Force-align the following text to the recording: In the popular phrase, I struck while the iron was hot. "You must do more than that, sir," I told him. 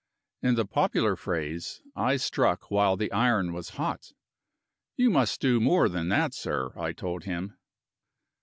In 0.41 0.55
the 0.55 0.65
popular 0.65 1.15
phrase, 1.15 1.83
I 1.95 2.17
struck 2.17 2.71
while 2.71 2.97
the 2.97 3.11
iron 3.11 3.53
was 3.53 3.69
hot. 3.77 4.13
"You 4.97 5.11
must 5.11 5.39
do 5.39 5.59
more 5.59 5.87
than 5.89 6.09
that, 6.09 6.33
sir," 6.33 6.71
I 6.75 6.91
told 6.91 7.25
him. 7.25 7.55